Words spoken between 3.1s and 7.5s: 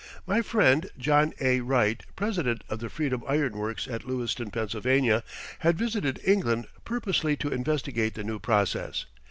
Iron Works at Lewiston, Pennsylvania, had visited England purposely to